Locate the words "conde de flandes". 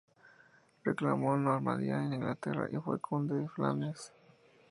2.99-4.11